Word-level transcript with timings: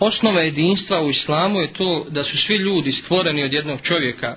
Osnova 0.00 0.40
jedinstva 0.40 1.02
u 1.02 1.10
islamu 1.10 1.60
je 1.60 1.72
to 1.72 2.06
da 2.10 2.24
su 2.24 2.36
svi 2.46 2.56
ljudi 2.56 2.92
stvoreni 2.92 3.44
od 3.44 3.52
jednog 3.52 3.80
čovjeka. 3.82 4.36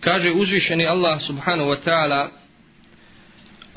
Kaže 0.00 0.30
uzvišeni 0.30 0.86
Allah 0.86 1.22
subhanahu 1.26 1.70
wa 1.70 1.78
ta'ala 1.86 2.28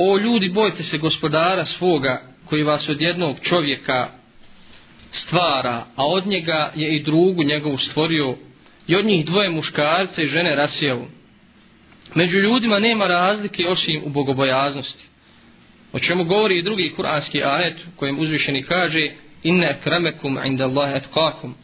O 0.02 0.18
ljudi, 0.18 0.50
bojte 0.50 0.84
se 0.84 0.98
gospodara 0.98 1.66
svoga 1.66 2.22
koji 2.46 2.64
vas 2.64 2.90
od 2.90 3.02
jednog 3.02 3.38
čovjeka 3.42 4.10
stvara, 5.12 5.86
a 5.96 6.08
od 6.08 6.28
njega 6.28 6.72
je 6.76 6.96
i 6.96 7.04
drugu 7.04 7.44
njegovu 7.44 7.78
stvorio 7.78 8.36
i 8.88 8.96
od 8.96 9.06
njih 9.06 9.26
dvoje 9.26 9.50
muškarce 9.50 10.24
i 10.24 10.28
žene 10.28 10.56
rasijelu. 10.56 11.06
Među 12.16 12.38
ljudima 12.38 12.80
nema 12.80 13.08
razlike 13.08 13.68
osim 13.68 14.02
u 14.06 14.10
bogobojaznosti. 14.10 15.04
O 15.94 16.00
čemu 16.00 16.24
govori 16.24 16.58
i 16.58 16.64
drugi 16.64 16.94
kuranski 16.96 17.44
ajet 17.44 17.78
kojem 17.96 18.20
uzvišeni 18.20 18.64
kaže 18.64 19.10
inne 19.44 19.68
akramakum 19.68 20.40
inda 20.46 20.66
Allahe 20.66 20.96
etkakum. 20.98 21.56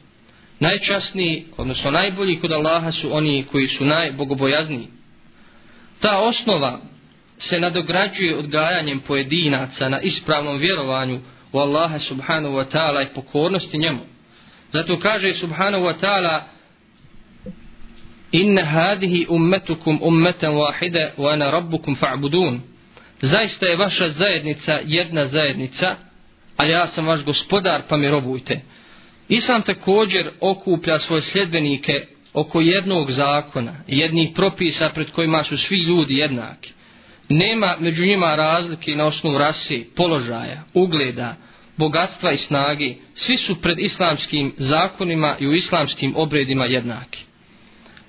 Najčasniji, 0.60 1.46
odnosno 1.58 1.92
najbolji 1.92 2.40
kod 2.40 2.54
Allaha 2.54 2.92
su 2.92 3.16
oni 3.16 3.46
koji 3.52 3.68
su 3.68 3.86
najbogobojazniji. 3.86 4.88
Ta 6.00 6.18
osnova 6.18 6.80
se 7.38 7.60
nadograđuje 7.60 8.38
odgajanjem 8.38 9.00
pojedinaca 9.00 9.90
na 9.90 10.02
ispravnom 10.02 10.58
vjerovanju 10.58 11.20
u 11.52 11.60
Allaha 11.60 12.00
subhanahu 12.00 12.56
wa 12.56 12.66
ta'ala 12.72 13.04
i 13.04 13.14
pokornosti 13.16 13.78
njemu. 13.78 14.00
Zato 14.72 15.00
kaže 15.00 15.34
subhanahu 15.34 15.84
wa 15.84 15.94
ta'ala 16.02 16.42
inna 18.32 18.66
hadihi 18.66 19.26
ummetukum 19.30 20.00
ummetan 20.02 20.54
wahide 20.54 21.12
wa 21.18 21.34
ana 21.34 21.52
rabbukum 21.52 21.96
fa'budun. 21.96 22.60
Zaista 23.22 23.66
je 23.66 23.76
vaša 23.76 24.10
zajednica 24.10 24.80
jedna 24.86 25.28
zajednica, 25.28 25.96
a 26.58 26.66
ja 26.66 26.88
sam 26.96 27.08
vaš 27.08 27.24
gospodar 27.24 27.82
pa 27.90 27.98
mi 27.98 28.08
robujte. 28.08 28.62
Islam 29.30 29.62
također 29.62 30.30
okuplja 30.40 31.00
svoje 31.00 31.22
sljedbenike 31.22 32.06
oko 32.34 32.62
jednog 32.62 33.12
zakona, 33.12 33.74
jednih 33.88 34.30
propisa 34.36 34.90
pred 34.90 35.12
kojima 35.12 35.44
su 35.44 35.58
svi 35.58 35.78
ljudi 35.78 36.18
jednaki. 36.18 36.72
Nema 37.30 37.76
među 37.80 38.06
njima 38.06 38.36
razlike 38.36 38.96
na 38.96 39.06
osnovu 39.06 39.38
rasi, 39.38 39.88
položaja, 39.96 40.64
ugleda, 40.74 41.36
bogatstva 41.78 42.32
i 42.32 42.38
snage. 42.38 42.94
Svi 43.16 43.38
su 43.38 43.62
pred 43.62 43.80
islamskim 43.80 44.54
zakonima 44.58 45.36
i 45.40 45.48
u 45.48 45.54
islamskim 45.54 46.14
obredima 46.16 46.66
jednaki. 46.66 47.20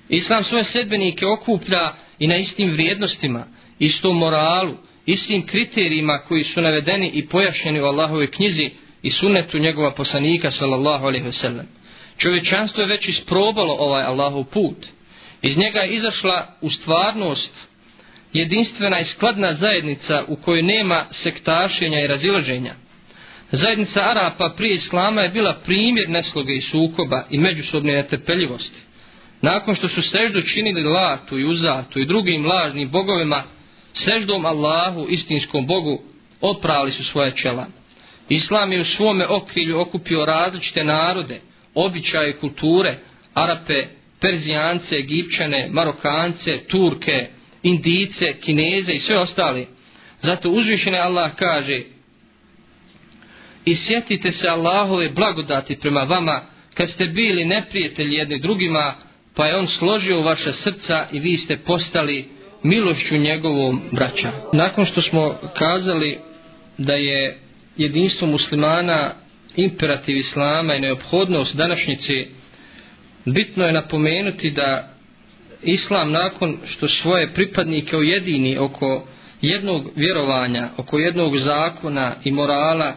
Islam 0.09 0.43
svoje 0.43 0.63
sljedbenike 0.71 1.25
okuplja 1.25 1.93
i 2.19 2.27
na 2.27 2.37
istim 2.37 2.71
vrijednostima, 2.71 3.43
istom 3.79 4.17
moralu, 4.17 4.73
istim 5.07 5.45
kriterijima 5.45 6.17
koji 6.27 6.43
su 6.43 6.61
navedeni 6.61 7.11
i 7.13 7.27
pojašnjeni 7.27 7.81
u 7.81 7.85
Allahove 7.85 8.27
knjizi 8.27 8.69
i 9.03 9.11
sunnetu 9.11 9.59
njegova 9.59 9.91
poslanika 9.91 10.51
sallallahu 10.51 11.05
alaihi 11.05 11.25
wasallam. 11.25 11.65
Čovječanstvo 12.17 12.81
je 12.81 12.87
već 12.87 13.07
isprobalo 13.07 13.73
ovaj 13.79 14.03
Allahov 14.03 14.43
put. 14.43 14.85
Iz 15.41 15.57
njega 15.57 15.79
je 15.79 15.95
izašla 15.95 16.47
u 16.61 16.69
stvarnost 16.69 17.51
jedinstvena 18.33 18.99
i 18.99 19.05
skladna 19.05 19.53
zajednica 19.53 20.23
u 20.27 20.35
kojoj 20.35 20.63
nema 20.63 21.05
sektašenja 21.23 21.99
i 21.99 22.07
razilaženja. 22.07 22.73
Zajednica 23.51 23.99
Arapa 23.99 24.53
prije 24.57 24.75
Islama 24.75 25.21
je 25.21 25.29
bila 25.29 25.53
primjer 25.65 26.09
nesloge 26.09 26.53
i 26.53 26.61
sukoba 26.61 27.23
i 27.31 27.37
međusobne 27.37 27.93
netrpeljivosti. 27.93 28.79
Nakon 29.41 29.75
što 29.75 29.89
su 29.89 30.01
seždu 30.01 30.41
činili 30.41 30.83
Latu 30.83 31.39
i 31.39 31.45
Uzatu 31.45 31.99
i 31.99 32.05
drugim 32.05 32.45
lažnim 32.45 32.89
bogovima, 32.89 33.43
seždom 34.05 34.45
Allahu, 34.45 35.07
istinskom 35.09 35.67
Bogu, 35.67 36.01
oprali 36.41 36.91
su 36.91 37.03
svoje 37.03 37.35
čela. 37.35 37.67
Islam 38.29 38.71
je 38.71 38.81
u 38.81 38.85
svome 38.85 39.27
okrilju 39.27 39.79
okupio 39.79 40.25
različite 40.25 40.83
narode, 40.83 41.39
običaje 41.75 42.37
kulture, 42.37 42.97
Arape, 43.33 43.87
Perzijance, 44.19 44.97
Egipćane, 44.97 45.67
Marokance, 45.71 46.59
Turke, 46.67 47.27
Indice, 47.63 48.33
Kineze 48.41 48.91
i 48.91 48.99
sve 48.99 49.17
ostali. 49.17 49.67
Zato 50.21 50.49
uzvišene 50.49 50.97
Allah 50.97 51.31
kaže 51.35 51.81
i 53.65 53.75
sjetite 53.75 54.31
se 54.31 54.47
Allahove 54.47 55.09
blagodati 55.09 55.79
prema 55.79 56.03
vama 56.03 56.41
kad 56.73 56.89
ste 56.91 57.05
bili 57.05 57.45
neprijatelji 57.45 58.15
jedni 58.15 58.39
drugima 58.39 58.95
pa 59.35 59.45
je 59.45 59.57
on 59.57 59.67
složio 59.79 60.21
vaša 60.21 60.53
srca 60.63 61.07
i 61.11 61.19
vi 61.19 61.37
ste 61.37 61.57
postali 61.57 62.29
milošću 62.63 63.17
njegovom 63.17 63.81
braća. 63.91 64.31
Nakon 64.53 64.85
što 64.85 65.01
smo 65.01 65.35
kazali 65.57 66.17
da 66.77 66.93
je 66.93 67.37
jedinstvo 67.77 68.27
muslimana 68.27 69.13
imperativ 69.55 70.17
islama 70.17 70.75
i 70.75 70.79
neophodnost 70.81 71.55
današnjice, 71.55 72.25
bitno 73.25 73.65
je 73.65 73.71
napomenuti 73.73 74.51
da 74.51 74.93
islam 75.63 76.11
nakon 76.11 76.57
što 76.65 76.87
svoje 76.87 77.33
pripadnike 77.33 77.97
ujedini 77.97 78.57
oko 78.57 79.07
jednog 79.41 79.91
vjerovanja, 79.95 80.69
oko 80.77 80.99
jednog 80.99 81.39
zakona 81.39 82.15
i 82.23 82.31
morala, 82.31 82.95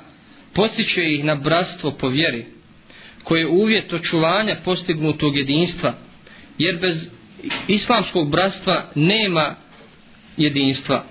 postiče 0.55 1.15
ih 1.15 1.25
na 1.25 1.35
bratstvo 1.35 1.91
po 1.91 2.09
vjeri, 2.09 2.47
koje 3.25 3.41
je 3.41 3.47
uvjet 3.49 3.93
očuvanja 3.93 4.57
postignutog 4.65 5.37
jedinstva, 5.37 5.95
jer 6.59 6.79
bez 6.81 6.97
islamskog 7.69 8.31
bratstva 8.31 8.85
nema 8.95 9.55
jedinstva. 10.37 11.05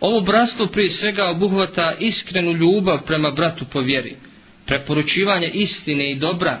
Ovo 0.00 0.20
bratstvo 0.20 0.66
prije 0.66 0.90
svega 0.92 1.28
obuhvata 1.30 1.94
iskrenu 2.00 2.52
ljubav 2.52 2.98
prema 3.06 3.30
bratu 3.30 3.64
po 3.72 3.80
vjeri, 3.80 4.16
preporučivanje 4.66 5.50
istine 5.54 6.10
i 6.10 6.14
dobra, 6.14 6.60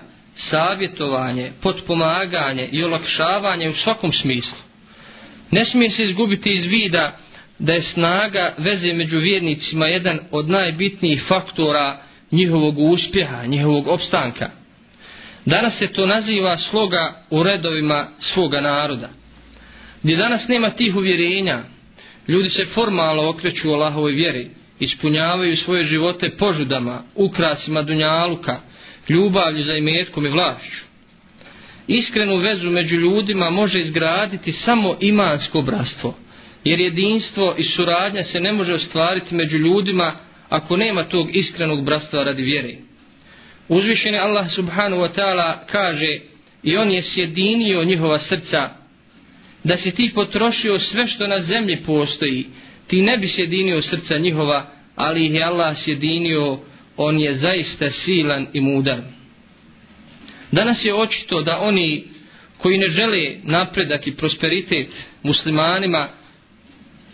savjetovanje, 0.50 1.52
potpomaganje 1.62 2.68
i 2.72 2.84
olakšavanje 2.84 3.68
u 3.70 3.74
svakom 3.84 4.12
smislu. 4.12 4.56
Ne 5.50 5.64
smije 5.64 5.90
se 5.90 6.04
izgubiti 6.04 6.54
iz 6.54 6.64
vida 6.64 7.18
da 7.58 7.72
je 7.74 7.82
snaga 7.82 8.54
veze 8.58 8.92
među 8.92 9.18
vjernicima 9.18 9.86
jedan 9.86 10.18
od 10.30 10.48
najbitnijih 10.48 11.22
faktora 11.28 12.02
njihovog 12.30 12.78
uspjeha, 12.78 13.46
njihovog 13.46 13.88
opstanka. 13.88 14.50
Danas 15.48 15.78
se 15.78 15.86
to 15.86 16.06
naziva 16.06 16.56
sloga 16.56 17.14
u 17.30 17.42
redovima 17.42 18.08
svoga 18.32 18.60
naroda. 18.60 19.08
Gdje 20.02 20.16
danas 20.16 20.48
nema 20.48 20.70
tih 20.70 20.96
uvjerenja, 20.96 21.62
ljudi 22.28 22.50
se 22.50 22.66
formalno 22.74 23.28
okreću 23.28 23.70
u 23.70 23.72
Allahove 23.72 24.12
vjeri, 24.12 24.50
ispunjavaju 24.80 25.56
svoje 25.56 25.86
živote 25.86 26.30
požudama, 26.30 27.02
ukrasima 27.14 27.82
dunjaluka, 27.82 28.60
ljubavlju 29.08 29.64
za 29.64 29.74
imetkom 29.74 30.26
i 30.26 30.28
vlašću. 30.28 30.84
Iskrenu 31.86 32.36
vezu 32.36 32.70
među 32.70 32.96
ljudima 32.96 33.50
može 33.50 33.80
izgraditi 33.80 34.52
samo 34.52 34.96
imansko 35.00 35.62
bratstvo, 35.62 36.14
jer 36.64 36.80
jedinstvo 36.80 37.54
i 37.58 37.64
suradnja 37.64 38.24
se 38.24 38.40
ne 38.40 38.52
može 38.52 38.74
ostvariti 38.74 39.34
među 39.34 39.56
ljudima 39.56 40.12
ako 40.48 40.76
nema 40.76 41.04
tog 41.04 41.36
iskrenog 41.36 41.84
bratstva 41.84 42.22
radi 42.24 42.42
vjere. 42.42 42.87
Uzvišeni 43.68 44.18
Allah 44.18 44.50
subhanahu 44.54 45.02
wa 45.02 45.12
ta'ala 45.14 45.66
kaže 45.66 46.18
i 46.62 46.76
on 46.76 46.90
je 46.90 47.02
sjedinio 47.14 47.84
njihova 47.84 48.18
srca 48.18 48.70
da 49.64 49.76
si 49.76 49.90
ti 49.90 50.12
potrošio 50.14 50.78
sve 50.78 51.06
što 51.06 51.26
na 51.26 51.42
zemlji 51.42 51.76
postoji 51.86 52.46
ti 52.86 53.02
ne 53.02 53.18
bi 53.18 53.28
sjedinio 53.28 53.82
srca 53.82 54.18
njihova 54.18 54.66
ali 54.96 55.26
ih 55.26 55.34
je 55.34 55.42
Allah 55.42 55.76
sjedinio 55.84 56.58
on 56.96 57.20
je 57.20 57.38
zaista 57.38 57.90
silan 58.04 58.46
i 58.52 58.60
mudar. 58.60 59.00
Danas 60.52 60.84
je 60.84 60.94
očito 60.94 61.42
da 61.42 61.58
oni 61.58 62.04
koji 62.58 62.78
ne 62.78 62.90
žele 62.90 63.34
napredak 63.42 64.06
i 64.06 64.16
prosperitet 64.16 64.88
muslimanima 65.22 66.08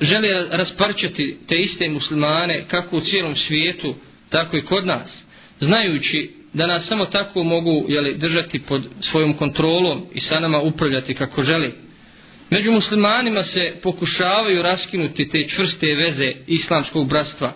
žele 0.01 0.29
rasparčati 0.51 1.37
te 1.49 1.57
iste 1.57 1.89
muslimane 1.89 2.65
kako 2.69 2.97
u 2.97 3.01
cijelom 3.01 3.37
svijetu 3.37 3.95
tako 4.31 4.57
i 4.57 4.63
kod 4.63 4.87
nas 4.87 5.11
znajući 5.61 6.31
da 6.55 6.67
nas 6.67 6.87
samo 6.89 7.05
tako 7.07 7.43
mogu 7.45 7.85
jeli, 7.89 8.15
držati 8.19 8.59
pod 8.59 8.83
svojom 9.11 9.35
kontrolom 9.35 10.07
i 10.15 10.21
sa 10.21 10.41
nama 10.41 10.61
upravljati 10.61 11.15
kako 11.15 11.45
želi. 11.45 11.73
Među 12.51 12.73
muslimanima 12.73 13.45
se 13.45 13.75
pokušavaju 13.83 14.63
raskinuti 14.63 15.29
te 15.29 15.49
čvrste 15.49 15.95
veze 15.95 16.33
islamskog 16.47 17.09
bratstva, 17.09 17.53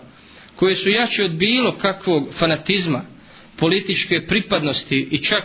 koje 0.55 0.75
su 0.75 0.89
jače 0.89 1.23
od 1.23 1.31
bilo 1.31 1.71
kakvog 1.71 2.27
fanatizma, 2.39 3.01
političke 3.57 4.21
pripadnosti 4.27 5.07
i 5.11 5.17
čak 5.23 5.43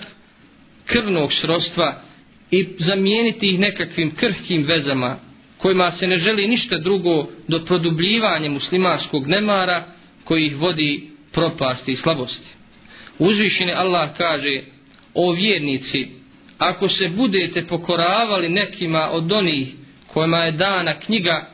krvnog 0.87 1.33
srodstva 1.41 2.03
i 2.51 2.67
zamijeniti 2.79 3.47
ih 3.47 3.59
nekakvim 3.59 4.15
krhkim 4.15 4.63
vezama 4.65 5.17
kojima 5.59 5.93
se 6.01 6.07
ne 6.07 6.19
želi 6.19 6.49
ništa 6.49 6.79
drugo 6.79 7.27
do 7.49 7.65
produbljivanja 7.65 8.51
muslimanskog 8.51 9.27
nemara 9.27 9.85
koji 10.25 10.47
ih 10.47 10.57
vodi 10.57 11.09
propasti 11.33 11.93
i 11.93 11.97
slabosti. 11.97 12.55
Uzvišeni 13.19 13.73
Allah 13.73 14.11
kaže, 14.17 14.61
o 15.15 15.33
vjernici, 15.33 16.07
ako 16.59 16.89
se 16.89 17.09
budete 17.09 17.67
pokoravali 17.67 18.49
nekima 18.49 19.11
od 19.11 19.33
onih 19.33 19.69
kojima 20.07 20.39
je 20.39 20.53
dana 20.53 21.01
knjiga, 21.01 21.47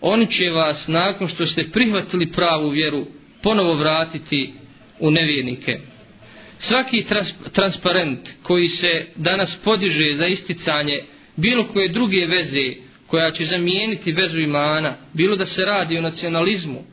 oni 0.00 0.26
će 0.26 0.50
vas, 0.50 0.76
nakon 0.86 1.28
što 1.28 1.46
ste 1.46 1.70
prihvatili 1.72 2.32
pravu 2.32 2.68
vjeru, 2.68 3.06
ponovo 3.42 3.74
vratiti 3.74 4.52
u 5.00 5.10
nevjernike. 5.10 5.78
Svaki 6.68 7.04
trans 7.04 7.28
transparent 7.52 8.18
koji 8.42 8.68
se 8.68 9.06
danas 9.16 9.50
podiže 9.64 10.16
za 10.16 10.26
isticanje 10.26 11.02
bilo 11.36 11.64
koje 11.64 11.88
druge 11.88 12.26
veze 12.26 12.74
koja 13.06 13.30
će 13.30 13.46
zamijeniti 13.46 14.12
vezu 14.12 14.38
imana, 14.38 14.94
bilo 15.12 15.36
da 15.36 15.46
se 15.46 15.64
radi 15.64 15.98
o 15.98 16.02
nacionalizmu, 16.02 16.84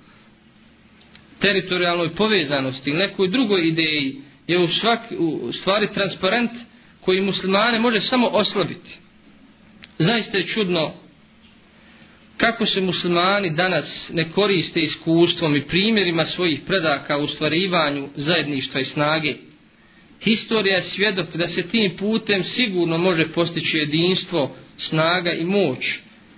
teritorijalnoj 1.41 2.15
povezanosti 2.15 2.89
ili 2.89 2.99
nekoj 2.99 3.27
drugoj 3.27 3.67
ideji, 3.67 4.15
je 4.47 4.59
u, 4.59 4.67
svak, 4.67 4.99
u 5.17 5.51
stvari 5.51 5.87
transparent 5.93 6.51
koji 7.01 7.21
muslimane 7.21 7.79
može 7.79 8.01
samo 8.01 8.27
oslabiti. 8.27 8.97
Zaista 9.99 10.37
je 10.37 10.47
čudno 10.47 10.93
kako 12.37 12.65
se 12.65 12.81
muslimani 12.81 13.49
danas 13.49 13.85
ne 14.09 14.31
koriste 14.31 14.79
iskustvom 14.79 15.55
i 15.55 15.67
primjerima 15.67 16.25
svojih 16.25 16.59
predaka 16.67 17.17
u 17.17 17.27
stvarivanju 17.27 18.07
zajedništva 18.15 18.81
i 18.81 18.85
snage. 18.85 19.35
Historija 20.21 20.75
je 20.75 20.89
svjedok 20.95 21.35
da 21.35 21.47
se 21.47 21.61
tim 21.61 21.97
putem 21.97 22.43
sigurno 22.43 22.97
može 22.97 23.27
postići 23.27 23.77
jedinstvo, 23.77 24.55
snaga 24.77 25.31
i 25.33 25.45
moć, 25.45 25.79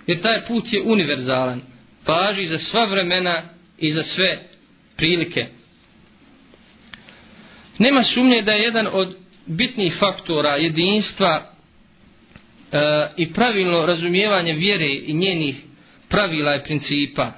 jer 0.06 0.22
taj 0.22 0.46
put 0.46 0.72
je 0.72 0.82
univerzalan, 0.82 1.60
paži 2.06 2.48
za 2.48 2.58
sva 2.58 2.84
vremena 2.84 3.42
i 3.78 3.92
za 3.92 4.02
sve 4.02 4.51
prilike. 4.96 5.46
Nema 7.78 8.02
sumnje 8.02 8.42
da 8.42 8.52
je 8.52 8.62
jedan 8.62 8.88
od 8.92 9.16
bitnih 9.46 9.94
faktora 9.98 10.56
jedinstva 10.56 11.42
e, 12.72 12.78
i 13.16 13.32
pravilno 13.32 13.86
razumijevanje 13.86 14.52
vjere 14.52 14.88
i 14.88 15.12
njenih 15.12 15.56
pravila 16.08 16.56
i 16.56 16.64
principa. 16.64 17.32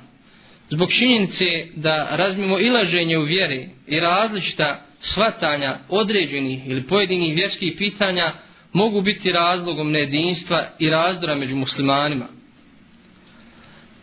Zbog 0.70 0.92
činjenice 0.92 1.66
da 1.74 2.08
razmimo 2.10 2.58
ilaženje 2.58 3.18
u 3.18 3.22
vjeri 3.22 3.68
i 3.86 4.00
različita 4.00 4.80
svatanja 5.00 5.78
određenih 5.88 6.70
ili 6.70 6.82
pojedinih 6.82 7.34
vjerskih 7.36 7.74
pitanja 7.78 8.32
mogu 8.72 9.02
biti 9.02 9.32
razlogom 9.32 9.90
nejedinstva 9.90 10.68
i 10.78 10.90
razdora 10.90 11.34
među 11.34 11.56
muslimanima. 11.56 12.26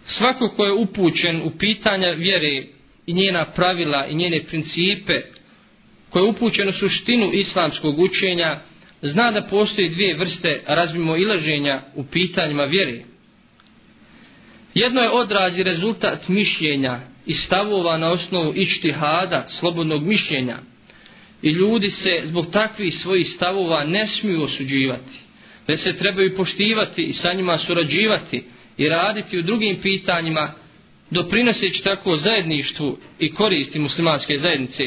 Svako 0.05 0.49
ko 0.49 0.65
je 0.65 0.73
upućen 0.73 1.41
u 1.41 1.51
pitanja 1.57 2.09
vjere 2.09 2.63
i 3.11 3.13
njena 3.13 3.45
pravila 3.45 4.07
i 4.07 4.15
njene 4.15 4.43
principe, 4.43 5.21
koje 6.09 6.23
je 6.23 6.29
upućen 6.29 6.73
suštinu 6.79 7.31
islamskog 7.33 7.99
učenja, 7.99 8.59
zna 9.01 9.31
da 9.31 9.41
postoji 9.41 9.89
dvije 9.89 10.15
vrste 10.17 10.61
razmimo 10.67 11.17
ilaženja 11.17 11.81
u 11.95 12.03
pitanjima 12.03 12.63
vjere. 12.63 13.01
Jedno 14.73 15.01
je 15.01 15.09
odraz 15.09 15.57
i 15.57 15.63
rezultat 15.63 16.27
mišljenja 16.27 16.99
i 17.25 17.33
stavova 17.33 17.97
na 17.97 18.11
osnovu 18.11 18.53
ištihada, 18.55 19.47
slobodnog 19.59 20.03
mišljenja. 20.03 20.57
I 21.41 21.49
ljudi 21.49 21.91
se 21.91 22.23
zbog 22.25 22.51
takvih 22.51 22.93
svojih 23.01 23.27
stavova 23.35 23.83
ne 23.83 24.07
smiju 24.07 24.43
osuđivati. 24.43 25.19
već 25.67 25.83
se 25.83 25.97
trebaju 25.97 26.35
poštivati 26.35 27.03
i 27.03 27.13
sa 27.13 27.33
njima 27.33 27.57
surađivati 27.57 28.43
i 28.77 28.89
raditi 28.89 29.39
u 29.39 29.41
drugim 29.41 29.77
pitanjima 29.81 30.53
doprinoseći 31.11 31.83
tako 31.83 32.17
zajedništvu 32.17 32.97
i 33.19 33.33
koristi 33.33 33.79
muslimanske 33.79 34.39
zajednice. 34.39 34.83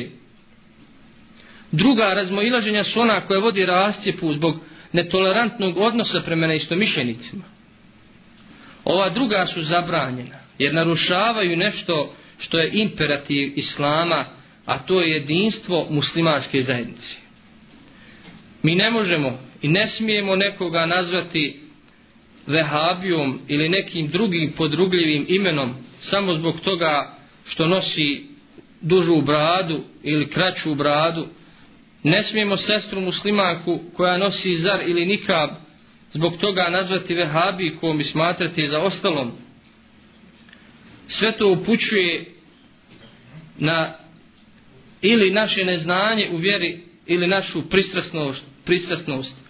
Druga 1.73 2.15
razmoilaženja 2.15 2.85
su 2.85 3.01
ona 3.01 3.21
koja 3.21 3.41
vodi 3.41 3.67
rastjepu 3.67 4.33
zbog 4.33 4.57
netolerantnog 4.93 5.77
odnosa 5.77 6.21
prema 6.21 6.47
neistomišljenicima. 6.47 7.45
Ova 8.85 9.11
druga 9.11 9.47
su 9.55 9.63
zabranjena 9.63 10.39
jer 10.59 10.75
narušavaju 10.75 11.57
nešto 11.57 12.15
što 12.39 12.59
je 12.59 12.71
imperativ 12.73 13.53
Islama, 13.57 14.25
a 14.67 14.79
to 14.79 15.01
je 15.01 15.11
jedinstvo 15.11 15.87
muslimanske 15.91 16.63
zajednice. 16.63 17.15
Mi 18.63 18.75
ne 18.75 18.91
možemo 18.91 19.39
i 19.63 19.69
ne 19.69 19.89
smijemo 19.97 20.37
nekoga 20.37 20.87
nazvati 20.87 21.64
vehabijom 22.47 23.41
ili 23.49 23.69
nekim 23.69 24.09
drugim 24.09 24.53
podrugljivim 24.57 25.27
imenom 25.29 25.75
samo 26.11 26.35
zbog 26.35 26.61
toga 26.61 27.17
što 27.49 27.67
nosi 27.67 28.27
dužu 28.81 29.21
bradu 29.21 29.81
ili 30.03 30.31
kraću 30.31 30.75
bradu. 30.75 31.27
Ne 32.03 32.25
smijemo 32.31 32.57
sestru 32.57 33.01
muslimanku 33.01 33.81
koja 33.97 34.19
nosi 34.19 34.59
zar 34.59 34.81
ili 34.89 35.07
nikab 35.07 35.51
zbog 36.13 36.37
toga 36.37 36.69
nazvati 36.71 37.15
vehabijkom 37.15 38.01
i 38.01 38.05
smatrati 38.05 38.69
za 38.69 38.81
ostalom. 38.81 39.33
Sve 41.09 41.33
to 41.33 41.49
upućuje 41.49 42.25
na 43.59 43.93
ili 45.03 45.31
naše 45.31 45.65
neznanje 45.65 46.29
u 46.33 46.37
vjeri 46.37 46.81
ili 47.07 47.27
našu 47.27 47.69
pristrasnost, 47.69 48.43
pristrasnost 48.65 49.44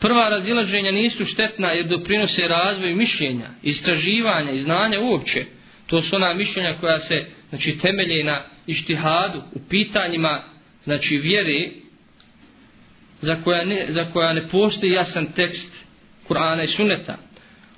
Prva 0.00 0.28
razilaženja 0.28 0.92
nisu 0.92 1.24
štetna 1.26 1.68
jer 1.68 1.86
doprinose 1.86 2.48
razvoju 2.48 2.96
mišljenja, 2.96 3.48
istraživanja 3.62 4.52
i 4.52 4.62
znanja 4.62 5.00
uopće. 5.00 5.44
To 5.86 6.02
su 6.02 6.16
ona 6.16 6.34
mišljenja 6.34 6.76
koja 6.80 7.00
se 7.00 7.26
znači, 7.48 7.78
temelje 7.82 8.24
na 8.24 8.42
ištihadu 8.66 9.42
u 9.52 9.58
pitanjima 9.68 10.42
znači, 10.84 11.16
vjere 11.16 11.68
za 13.22 13.36
koja, 13.44 13.64
ne, 13.64 13.86
za 13.88 14.04
koja 14.12 14.32
ne 14.32 14.48
postoji 14.48 14.92
jasan 14.92 15.26
tekst 15.32 15.72
Kur'ana 16.28 16.64
i 16.64 16.76
Sunneta. 16.76 17.16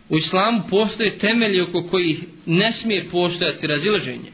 U 0.08 0.18
islamu 0.18 0.62
postoje 0.70 1.18
temelji 1.18 1.60
oko 1.60 1.82
kojih 1.82 2.18
ne 2.46 2.72
smije 2.82 3.08
postojati 3.10 3.66
razilaženje. 3.66 4.30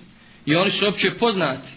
I 0.47 0.57
oni 0.57 0.71
su 0.71 0.89
opće 0.89 1.11
poznati. 1.19 1.69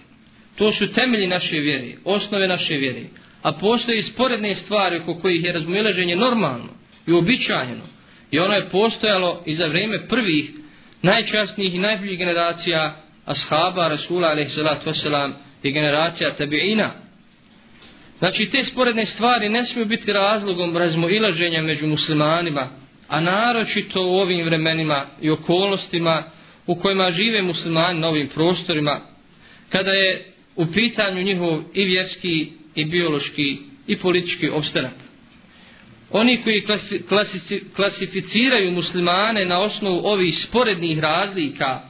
To 0.55 0.73
su 0.73 0.93
temelji 0.93 1.27
naše 1.27 1.55
vjere, 1.59 1.93
osnove 2.05 2.47
naše 2.47 2.77
vjere 2.77 3.01
a 3.41 3.51
postoje 3.51 4.03
sporedne 4.03 4.55
stvari 4.55 4.99
oko 4.99 5.15
kojih 5.15 5.43
je 5.43 5.53
razmilaženje 5.53 6.15
normalno 6.15 6.69
i 7.07 7.11
običajeno. 7.11 7.83
I 8.31 8.39
ono 8.39 8.53
je 8.53 8.69
postojalo 8.69 9.43
i 9.45 9.55
za 9.55 9.67
vrijeme 9.67 10.07
prvih 10.07 10.51
najčasnijih 11.01 11.75
i 11.75 11.79
najboljih 11.79 12.19
generacija 12.19 12.95
ashaba 13.25 13.87
Rasula 13.87 14.27
a.s. 14.27 14.99
i 15.63 15.71
generacija 15.71 16.35
tabi'ina. 16.39 16.89
Znači 18.19 18.49
te 18.51 18.65
sporedne 18.65 19.05
stvari 19.05 19.49
ne 19.49 19.65
smiju 19.65 19.85
biti 19.85 20.13
razlogom 20.13 20.77
razmoilaženja 20.77 21.61
među 21.61 21.87
muslimanima, 21.87 22.67
a 23.07 23.21
naročito 23.21 24.01
u 24.01 24.15
ovim 24.15 24.45
vremenima 24.45 25.05
i 25.21 25.29
okolnostima 25.29 26.23
u 26.67 26.75
kojima 26.75 27.11
žive 27.11 27.41
muslimani 27.41 27.99
na 27.99 28.07
ovim 28.07 28.27
prostorima, 28.27 28.99
kada 29.69 29.91
je 29.91 30.25
u 30.55 30.65
pitanju 30.65 31.23
njihov 31.23 31.61
i 31.73 31.85
vjerski 31.85 32.51
i 32.75 32.85
biološki 32.85 33.57
i 33.87 33.97
politički 33.97 34.49
opstanak. 34.49 34.93
Oni 36.11 36.41
koji 36.43 36.65
klasificiraju 37.75 38.71
muslimane 38.71 39.45
na 39.45 39.59
osnovu 39.59 40.01
ovih 40.03 40.45
sporednih 40.47 40.99
razlika 40.99 41.81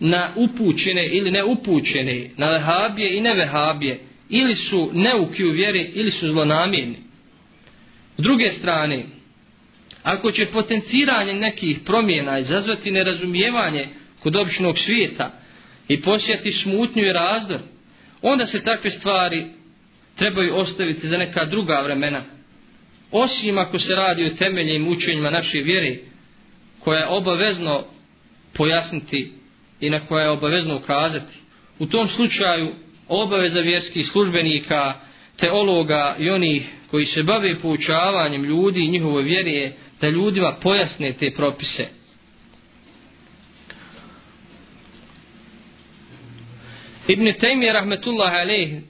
na 0.00 0.30
upućene 0.36 1.06
ili 1.06 1.30
neupućene, 1.30 2.30
na 2.36 2.50
vehabije 2.50 3.16
i 3.16 3.20
nevehabije, 3.20 4.00
ili 4.28 4.56
su 4.56 4.90
neuki 4.94 5.44
u 5.44 5.50
vjeri 5.50 5.90
ili 5.94 6.10
su 6.10 6.28
zlonamjerni. 6.28 6.96
S 8.16 8.22
druge 8.22 8.52
strane, 8.58 9.04
ako 10.02 10.32
će 10.32 10.46
potenciranje 10.46 11.34
nekih 11.34 11.78
promjena 11.84 12.38
izazvati 12.38 12.90
nerazumijevanje 12.90 13.88
kod 14.22 14.36
običnog 14.36 14.78
svijeta 14.78 15.40
i 15.88 16.00
posjeti 16.00 16.52
smutnju 16.52 17.04
i 17.04 17.12
razdor, 17.12 17.60
onda 18.22 18.46
se 18.46 18.62
takve 18.62 18.90
stvari 18.90 19.46
trebaju 20.16 20.56
ostaviti 20.56 21.08
za 21.08 21.16
neka 21.16 21.44
druga 21.44 21.80
vremena. 21.80 22.22
Osim 23.10 23.58
ako 23.58 23.78
se 23.78 23.94
radi 23.94 24.24
o 24.24 24.36
temeljnim 24.36 24.88
učenjima 24.88 25.30
naše 25.30 25.58
vjere, 25.58 25.96
koja 26.80 26.98
je 26.98 27.08
obavezno 27.08 27.84
pojasniti 28.56 29.32
i 29.80 29.90
na 29.90 30.06
koja 30.06 30.24
je 30.24 30.30
obavezno 30.30 30.76
ukazati. 30.76 31.34
U 31.78 31.86
tom 31.86 32.08
slučaju 32.08 32.68
obaveza 33.08 33.60
vjerskih 33.60 34.08
službenika, 34.12 34.94
teologa 35.36 36.16
i 36.18 36.30
onih 36.30 36.68
koji 36.90 37.06
se 37.06 37.22
bave 37.22 37.60
poučavanjem 37.60 38.44
ljudi 38.44 38.80
i 38.80 38.90
njihove 38.90 39.22
vjere 39.22 39.72
da 40.00 40.08
ljudima 40.08 40.56
pojasne 40.62 41.12
te 41.12 41.30
propise. 41.36 41.99
Ibn 47.12 47.32
Taymi 47.40 47.72
rahmetullahi 47.72 48.36
alejhi 48.36 48.80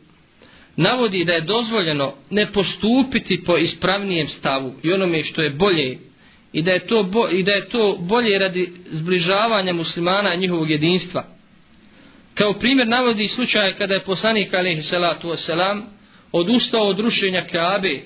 navodi 0.76 1.24
da 1.24 1.34
je 1.34 1.40
dozvoljeno 1.40 2.14
ne 2.30 2.52
postupiti 2.52 3.44
po 3.44 3.56
ispravnijem 3.56 4.28
stavu 4.28 4.74
i 4.82 4.92
onome 4.92 5.24
što 5.24 5.42
je 5.42 5.50
bolje 5.50 5.98
i 6.52 6.62
da 6.62 6.72
je 6.72 6.86
to, 6.86 7.02
bo, 7.02 7.28
i 7.28 7.42
da 7.42 7.52
je 7.52 7.68
to 7.68 7.96
bolje 8.00 8.38
radi 8.38 8.72
zbližavanja 8.90 9.72
muslimana 9.72 10.34
i 10.34 10.38
njihovog 10.38 10.70
jedinstva. 10.70 11.24
Kao 12.34 12.52
primjer 12.52 12.88
navodi 12.88 13.28
slučaj 13.28 13.72
kada 13.72 13.94
je 13.94 14.04
poslanik 14.04 14.54
alejhi 14.54 14.82
salatu 14.82 15.28
wasalam 15.28 15.82
odustao 16.32 16.86
od 16.86 17.00
rušenja 17.00 17.44
Kaabe 17.52 18.00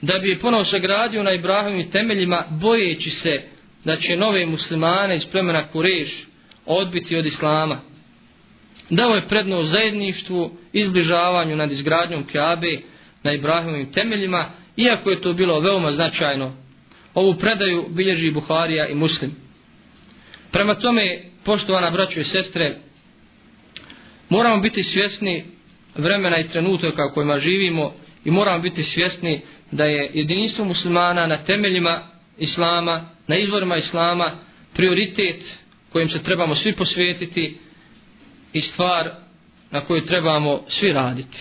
da 0.00 0.18
bi 0.18 0.28
je 0.28 0.38
ponovo 0.38 0.64
sagradio 0.64 1.22
na 1.22 1.32
Ibrahimovim 1.32 1.90
temeljima 1.90 2.44
bojeći 2.50 3.10
se 3.10 3.42
da 3.84 3.96
će 3.96 4.16
nove 4.16 4.46
muslimane 4.46 5.16
iz 5.16 5.26
plemena 5.26 5.68
Kureš 5.68 6.10
odbiti 6.66 7.16
od 7.16 7.26
Islama 7.26 7.91
dao 8.92 9.14
je 9.14 9.28
prednost 9.28 9.70
zajedništvu, 9.70 10.50
izbližavanju 10.72 11.56
nad 11.56 11.72
izgradnjom 11.72 12.24
Keabe 12.24 12.78
na 13.22 13.32
Ibrahimovim 13.32 13.92
temeljima, 13.92 14.50
iako 14.76 15.10
je 15.10 15.20
to 15.20 15.32
bilo 15.32 15.60
veoma 15.60 15.92
značajno. 15.92 16.52
Ovu 17.14 17.34
predaju 17.34 17.86
bilježi 17.88 18.30
Buharija 18.30 18.88
i 18.88 18.94
Muslim. 18.94 19.36
Prema 20.50 20.74
tome, 20.74 21.18
poštovana 21.44 21.90
braćo 21.90 22.20
i 22.20 22.24
sestre, 22.24 22.76
moramo 24.28 24.60
biti 24.60 24.82
svjesni 24.82 25.44
vremena 25.96 26.38
i 26.38 26.48
trenutaka 26.48 27.02
u 27.10 27.14
kojima 27.14 27.40
živimo 27.40 27.94
i 28.24 28.30
moramo 28.30 28.58
biti 28.58 28.84
svjesni 28.84 29.40
da 29.70 29.84
je 29.84 30.10
jedinstvo 30.14 30.64
muslimana 30.64 31.26
na 31.26 31.36
temeljima 31.36 32.02
islama, 32.38 33.08
na 33.26 33.36
izvorima 33.36 33.76
islama, 33.76 34.30
prioritet 34.74 35.40
kojim 35.92 36.10
se 36.10 36.22
trebamo 36.22 36.56
svi 36.56 36.72
posvetiti 36.72 37.56
i 38.52 38.62
stvar 38.62 39.10
na 39.70 39.80
koju 39.80 40.06
trebamo 40.06 40.62
svi 40.68 40.92
raditi. 40.92 41.38